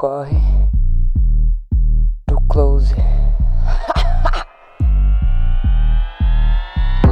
[0.00, 0.40] corre
[2.26, 2.94] do close.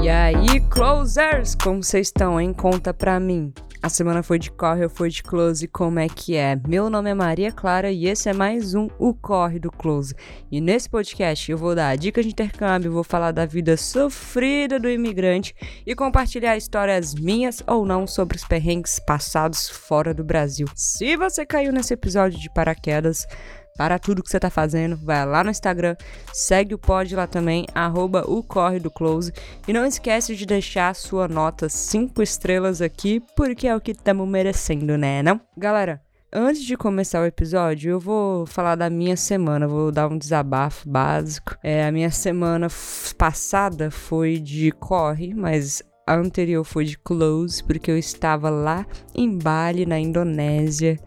[0.00, 2.54] E aí, closers, como vocês estão, hein?
[2.54, 3.53] Conta pra mim.
[3.80, 5.69] A semana foi de corre ou foi de close?
[5.69, 6.61] Como é que é?
[6.67, 10.16] Meu nome é Maria Clara e esse é mais um O Corre do Close.
[10.51, 14.91] E nesse podcast eu vou dar dicas de intercâmbio, vou falar da vida sofrida do
[14.91, 15.55] imigrante
[15.87, 20.66] e compartilhar histórias minhas ou não sobre os perrengues passados fora do Brasil.
[20.74, 23.29] Se você caiu nesse episódio de paraquedas,
[23.78, 25.95] para tudo que você tá fazendo, vai lá no Instagram,
[26.32, 29.32] segue o pod lá também, arroba o Corre do Close.
[29.69, 34.28] E não esquece de deixar sua nota 5 estrelas aqui, porque é o que estamos
[34.28, 35.41] merecendo, né, não?
[35.56, 40.19] Galera, Antes de começar o episódio, eu vou falar da minha semana, vou dar um
[40.19, 41.56] desabafo básico.
[41.62, 42.69] É, a minha semana
[43.16, 49.38] passada foi de corre, mas a anterior foi de close, porque eu estava lá em
[49.38, 51.00] Bali, na Indonésia,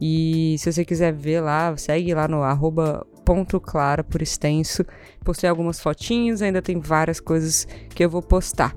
[0.00, 3.60] e se você quiser ver lá, segue lá no arroba ponto
[4.08, 4.84] por extenso.
[5.22, 8.74] Postei algumas fotinhos, ainda tem várias coisas que eu vou postar.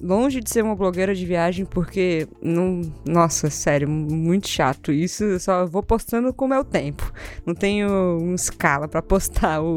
[0.00, 2.80] Longe de ser uma blogueira de viagem, porque não.
[3.04, 4.92] Nossa, sério, muito chato.
[4.92, 7.12] Isso eu só vou postando com o meu tempo.
[7.44, 9.76] Não tenho uma escala para postar o,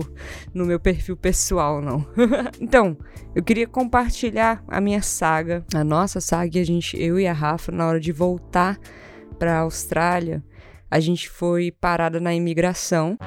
[0.53, 2.05] no meu perfil pessoal, não.
[2.61, 2.95] então,
[3.35, 7.71] eu queria compartilhar a minha saga, a nossa saga, a gente, eu e a Rafa,
[7.71, 8.79] na hora de voltar
[9.39, 10.43] para a Austrália
[10.91, 13.17] a gente foi parada na imigração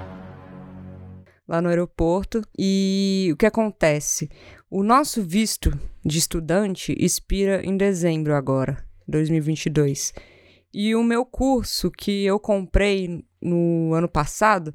[1.49, 4.29] lá no aeroporto e o que acontece?
[4.71, 5.73] O nosso visto
[6.05, 10.13] de estudante expira em dezembro agora, 2022.
[10.75, 14.75] E o meu curso que eu comprei no ano passado,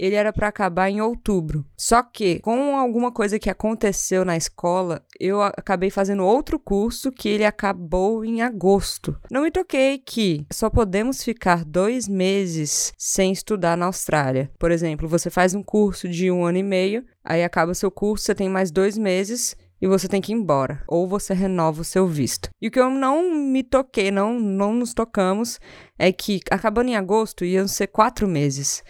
[0.00, 1.66] ele era para acabar em outubro.
[1.76, 7.28] Só que, com alguma coisa que aconteceu na escola, eu acabei fazendo outro curso que
[7.28, 9.14] ele acabou em agosto.
[9.30, 14.50] Não me toquei que só podemos ficar dois meses sem estudar na Austrália.
[14.58, 18.24] Por exemplo, você faz um curso de um ano e meio, aí acaba seu curso,
[18.24, 21.84] você tem mais dois meses e você tem que ir embora, ou você renova o
[21.84, 22.48] seu visto.
[22.60, 25.60] E o que eu não me toquei, não, não nos tocamos,
[25.98, 28.82] é que acabando em agosto iam ser quatro meses.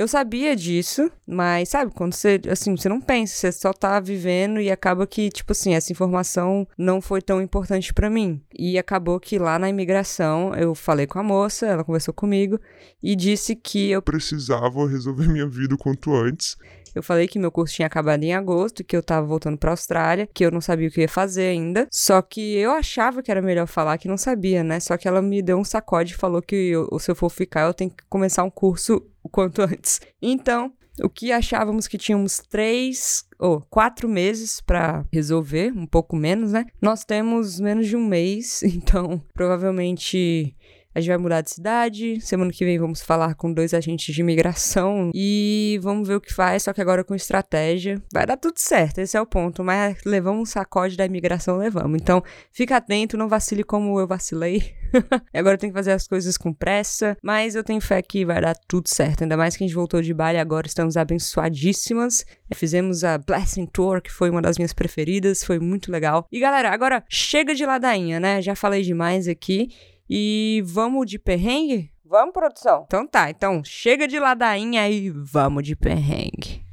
[0.00, 4.58] Eu sabia disso, mas sabe, quando você, assim, você não pensa, você só tá vivendo
[4.58, 8.40] e acaba que, tipo assim, essa informação não foi tão importante para mim.
[8.58, 12.58] E acabou que lá na imigração eu falei com a moça, ela conversou comigo
[13.02, 16.56] e disse que eu precisava resolver minha vida o quanto antes
[16.94, 20.28] eu falei que meu curso tinha acabado em agosto, que eu tava voltando pra Austrália,
[20.32, 21.86] que eu não sabia o que ia fazer ainda.
[21.90, 24.80] Só que eu achava que era melhor falar que não sabia, né?
[24.80, 27.62] Só que ela me deu um sacode e falou que eu, se eu for ficar,
[27.62, 30.00] eu tenho que começar um curso o quanto antes.
[30.20, 36.14] Então, o que achávamos que tínhamos três ou oh, quatro meses para resolver, um pouco
[36.14, 36.66] menos, né?
[36.80, 40.54] Nós temos menos de um mês, então provavelmente
[40.94, 42.20] a gente vai mudar de cidade.
[42.20, 46.32] Semana que vem vamos falar com dois agentes de imigração e vamos ver o que
[46.32, 48.02] faz, só que agora com estratégia.
[48.12, 49.62] Vai dar tudo certo, esse é o ponto.
[49.62, 52.00] Mas levamos um sacode da imigração, levamos.
[52.00, 54.74] Então, fica atento, não vacile como eu vacilei.
[55.32, 58.40] agora eu tenho que fazer as coisas com pressa, mas eu tenho fé que vai
[58.40, 59.22] dar tudo certo.
[59.22, 62.24] Ainda mais que a gente voltou de Bali agora, estamos abençoadíssimas.
[62.54, 66.26] Fizemos a Blessing Tour, que foi uma das minhas preferidas, foi muito legal.
[66.32, 68.42] E galera, agora chega de ladainha, né?
[68.42, 69.68] Já falei demais aqui.
[70.12, 71.88] E vamos de perrengue?
[72.04, 72.82] Vamos, produção?
[72.84, 76.64] Então tá, então chega de ladainha e vamos de perrengue.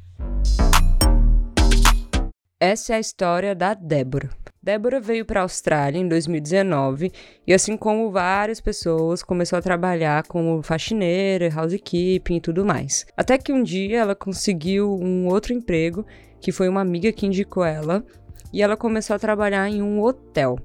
[2.59, 4.31] Essa é a história da Débora.
[4.59, 7.11] Débora veio para a Austrália em 2019
[7.45, 13.05] e, assim como várias pessoas, começou a trabalhar como faxineira, housekeeping e tudo mais.
[13.15, 16.03] Até que um dia ela conseguiu um outro emprego,
[16.41, 18.03] que foi uma amiga que indicou ela,
[18.51, 20.57] e ela começou a trabalhar em um hotel.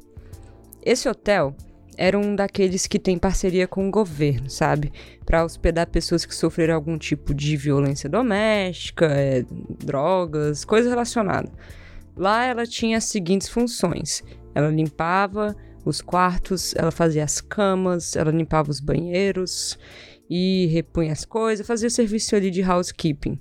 [0.83, 1.55] Esse hotel
[1.97, 4.93] era um daqueles que tem parceria com o governo, sabe?
[5.25, 9.45] Para hospedar pessoas que sofreram algum tipo de violência doméstica, é,
[9.85, 11.51] drogas, coisa relacionada.
[12.17, 14.23] Lá ela tinha as seguintes funções:
[14.55, 15.55] ela limpava
[15.85, 19.79] os quartos, ela fazia as camas, ela limpava os banheiros
[20.31, 23.39] e repunha as coisas, fazia o serviço ali de housekeeping.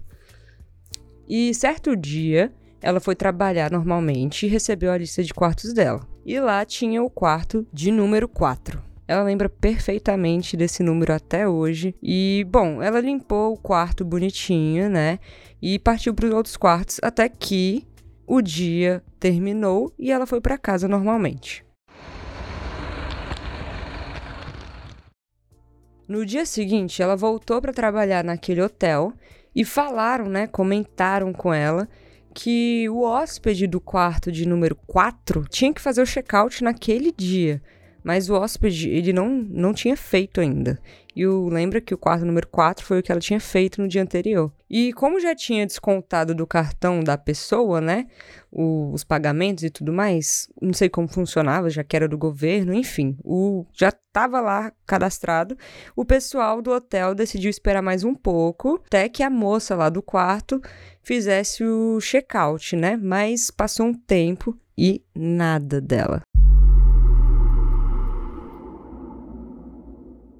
[1.27, 6.10] E certo dia, ela foi trabalhar normalmente e recebeu a lista de quartos dela.
[6.25, 8.81] E lá tinha o quarto de número 4.
[9.07, 11.95] Ela lembra perfeitamente desse número até hoje.
[12.01, 15.19] E, bom, ela limpou o quarto bonitinho, né?
[15.61, 17.85] E partiu para os outros quartos até que
[18.25, 21.65] o dia terminou e ela foi para casa normalmente.
[26.07, 29.11] No dia seguinte, ela voltou para trabalhar naquele hotel
[29.55, 31.87] e falaram, né, comentaram com ela
[32.33, 37.61] que o hóspede do quarto de número 4 tinha que fazer o check-out naquele dia.
[38.03, 40.79] Mas o hóspede, ele não, não tinha feito ainda.
[41.15, 43.87] E o, lembra que o quarto número 4 foi o que ela tinha feito no
[43.87, 44.51] dia anterior.
[44.69, 48.07] E como já tinha descontado do cartão da pessoa, né?
[48.51, 52.73] O, os pagamentos e tudo mais, não sei como funcionava, já que era do governo,
[52.73, 55.57] enfim, o, já estava lá cadastrado.
[55.95, 60.01] O pessoal do hotel decidiu esperar mais um pouco, até que a moça lá do
[60.01, 60.61] quarto
[61.01, 62.97] fizesse o check-out, né?
[62.97, 66.21] Mas passou um tempo e nada dela.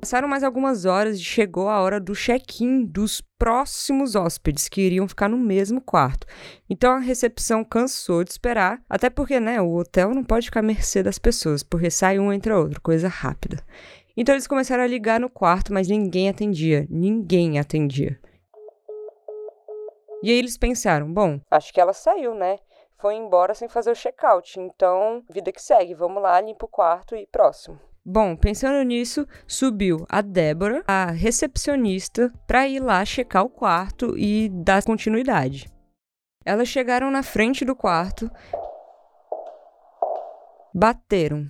[0.02, 5.08] Passaram mais algumas horas e chegou a hora do check-in dos próximos hóspedes que iriam
[5.08, 6.26] ficar no mesmo quarto.
[6.68, 10.64] Então a recepção cansou de esperar, até porque, né, o hotel não pode ficar à
[10.64, 13.64] mercê das pessoas, porque sai um entre outro, coisa rápida.
[14.18, 18.20] Então eles começaram a ligar no quarto, mas ninguém atendia, ninguém atendia.
[20.24, 22.58] E aí eles pensaram, bom, acho que ela saiu, né?
[22.98, 27.16] Foi embora sem fazer o check-out, então vida que segue, vamos lá, limpa o quarto
[27.16, 27.80] e próximo.
[28.04, 34.50] Bom, pensando nisso, subiu a Débora, a recepcionista, para ir lá checar o quarto e
[34.50, 35.68] dar continuidade.
[36.44, 38.30] Elas chegaram na frente do quarto,
[40.74, 41.48] bateram.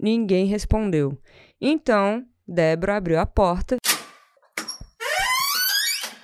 [0.00, 1.16] Ninguém respondeu.
[1.60, 3.76] Então, Débora abriu a porta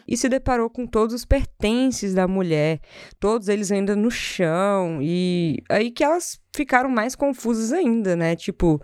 [0.06, 2.80] e se deparou com todos os pertences da mulher,
[3.18, 8.36] todos eles ainda no chão, e aí que elas ficaram mais confusas ainda, né?
[8.36, 8.80] Tipo,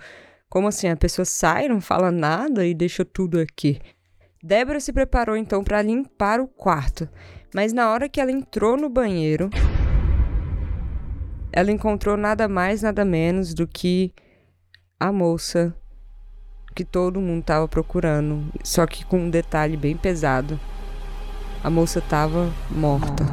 [0.49, 0.89] como assim?
[0.89, 3.79] A pessoa sai, não fala nada e deixa tudo aqui.
[4.43, 7.09] Débora se preparou então para limpar o quarto,
[7.55, 9.51] mas na hora que ela entrou no banheiro,
[11.53, 14.13] ela encontrou nada mais, nada menos do que
[15.01, 15.75] a moça
[16.75, 20.59] que todo mundo estava procurando, só que com um detalhe bem pesado
[21.63, 23.25] a moça estava morta.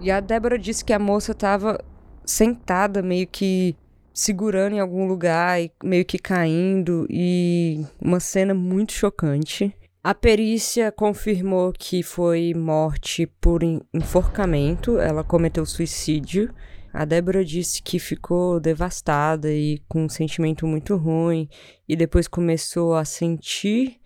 [0.00, 1.78] E a Débora disse que a moça estava
[2.24, 3.76] sentada, meio que
[4.12, 9.74] segurando em algum lugar e meio que caindo, e uma cena muito chocante.
[10.02, 16.54] A perícia confirmou que foi morte por enforcamento, ela cometeu suicídio.
[16.92, 21.48] A Débora disse que ficou devastada e com um sentimento muito ruim,
[21.88, 24.00] e depois começou a sentir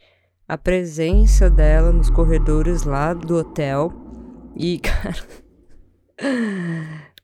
[0.51, 3.93] a presença dela nos corredores lá do hotel.
[4.57, 5.25] E, cara.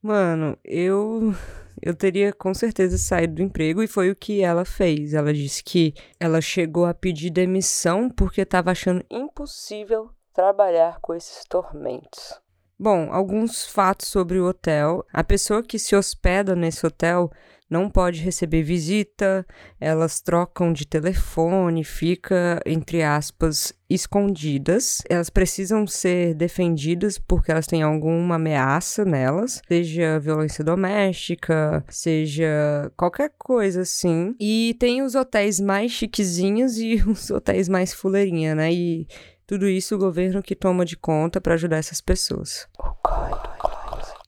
[0.01, 1.35] Mano, eu.
[1.83, 5.13] Eu teria com certeza saído do emprego e foi o que ela fez.
[5.13, 11.45] Ela disse que ela chegou a pedir demissão porque estava achando impossível trabalhar com esses
[11.47, 12.41] tormentos.
[12.79, 15.05] Bom, alguns fatos sobre o hotel.
[15.13, 17.31] A pessoa que se hospeda nesse hotel
[17.69, 19.45] não pode receber visita,
[19.81, 25.03] elas trocam de telefone, fica, entre aspas, escondidas.
[25.09, 33.33] Elas precisam ser defendidas porque elas têm alguma ameaça nelas, seja violência doméstica, seja qualquer
[33.37, 34.35] coisa assim.
[34.39, 38.73] E tem os hotéis mais chiquezinhos e os hotéis mais fuleirinha, né?
[38.73, 39.09] E
[39.47, 42.69] tudo isso o governo que toma de conta para ajudar essas pessoas.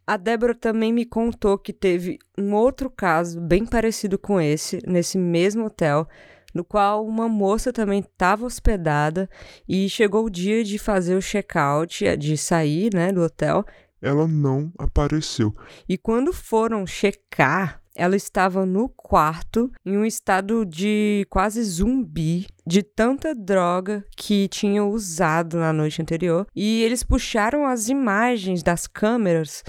[0.09, 5.19] A Débora também me contou que teve um outro caso bem parecido com esse, nesse
[5.19, 6.09] mesmo hotel,
[6.55, 9.29] no qual uma moça também estava hospedada
[9.69, 13.67] e chegou o dia de fazer o check-out, de sair né, do hotel.
[14.01, 15.55] Ela não apareceu.
[15.87, 22.83] E quando foram checar, ela estava no quarto em um estado de quase zumbi, de
[22.83, 26.47] tanta droga que tinha usado na noite anterior.
[26.57, 29.63] E eles puxaram as imagens das câmeras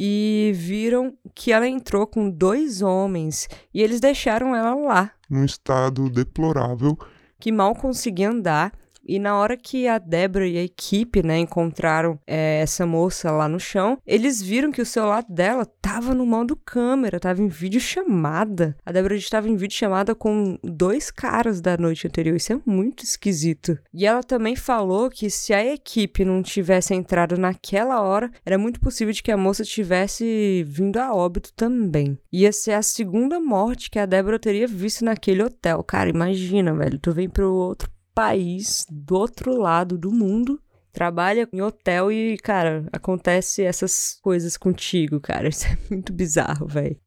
[0.00, 5.12] e viram que ela entrou com dois homens e eles deixaram ela lá.
[5.28, 6.96] Num estado deplorável.
[7.40, 8.72] Que mal conseguia andar
[9.08, 13.48] e na hora que a Débora e a equipe, né, encontraram é, essa moça lá
[13.48, 17.80] no chão, eles viram que o celular dela tava no modo câmera, tava em vídeo
[17.80, 18.76] chamada.
[18.84, 22.36] A Débora estava em vídeo chamada com dois caras da noite anterior.
[22.36, 23.78] Isso é muito esquisito.
[23.94, 28.78] E ela também falou que se a equipe não tivesse entrado naquela hora, era muito
[28.78, 32.18] possível de que a moça tivesse vindo a óbito também.
[32.30, 35.82] Ia ser a segunda morte que a Débora teria visto naquele hotel.
[35.82, 36.98] Cara, imagina, velho.
[36.98, 40.60] Tu vem pro outro país do outro lado do mundo,
[40.92, 45.46] trabalha em hotel e, cara, acontece essas coisas contigo, cara.
[45.48, 46.98] Isso é muito bizarro, velho.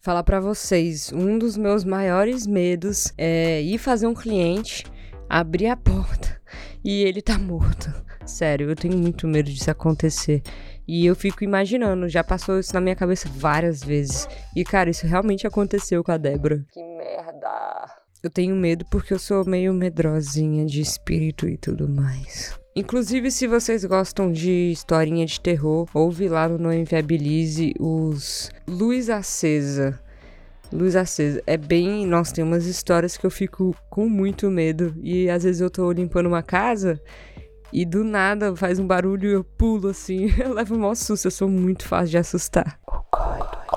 [0.00, 4.86] Falar para vocês, um dos meus maiores medos é ir fazer um cliente,
[5.28, 6.40] abrir a porta
[6.82, 7.92] e ele tá morto.
[8.24, 10.40] Sério, eu tenho muito medo disso acontecer.
[10.88, 14.26] E eu fico imaginando, já passou isso na minha cabeça várias vezes.
[14.56, 16.64] E, cara, isso realmente aconteceu com a Débora.
[16.72, 18.01] Que merda.
[18.22, 22.56] Eu tenho medo porque eu sou meio medrosinha de espírito e tudo mais.
[22.76, 29.10] Inclusive, se vocês gostam de historinha de terror, ouve lá no Não Inviabilize os Luz
[29.10, 30.00] Acesa.
[30.72, 31.42] Luz Acesa.
[31.48, 32.06] É bem.
[32.06, 34.94] Nossa, tem umas histórias que eu fico com muito medo.
[35.02, 37.02] E às vezes eu tô limpando uma casa
[37.72, 40.30] e do nada faz um barulho e eu pulo assim.
[40.38, 42.78] Eu levo um maior susto, eu sou muito fácil de assustar.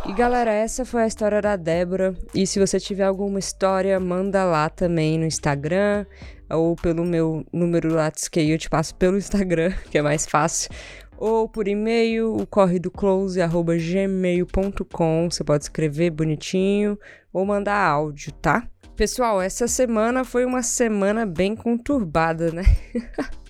[0.07, 2.15] E galera, essa foi a história da Débora.
[2.33, 6.05] E se você tiver alguma história, manda lá também no Instagram
[6.47, 10.69] ou pelo meu número Lattes que eu te passo pelo Instagram, que é mais fácil.
[11.17, 15.31] Ou por e-mail, o corre do close@gmail.com.
[15.31, 16.99] Você pode escrever bonitinho
[17.33, 18.67] ou mandar áudio, tá?
[18.95, 22.61] Pessoal, essa semana foi uma semana bem conturbada, né?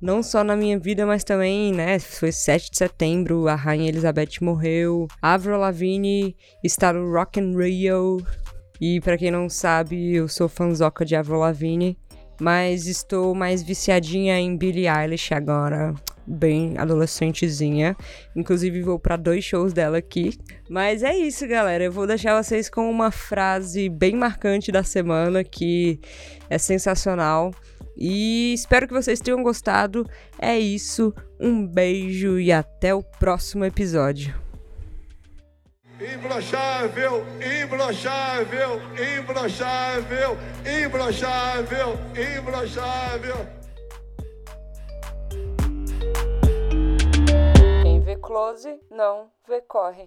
[0.00, 4.40] não só na minha vida, mas também, né, foi 7 de setembro, a Rainha Elizabeth
[4.40, 8.18] morreu, Avril Lavigne está no Rock in Rio,
[8.80, 11.98] e para quem não sabe, eu sou fanzoca de Avril Lavigne,
[12.40, 15.94] mas estou mais viciadinha em Billie Eilish agora,
[16.26, 17.96] bem adolescentezinha.
[18.34, 20.38] Inclusive vou para dois shows dela aqui.
[20.68, 21.84] Mas é isso, galera.
[21.84, 26.00] Eu vou deixar vocês com uma frase bem marcante da semana que
[26.48, 27.52] é sensacional.
[27.96, 30.08] E espero que vocês tenham gostado.
[30.38, 34.34] É isso, um beijo e até o próximo episódio.
[36.00, 37.24] Imbrochável,
[37.62, 38.80] imbrochável,
[39.16, 41.98] imbrochável, imbrochável,
[42.38, 43.63] imbrochável.
[48.24, 50.02] Close, não vê corre.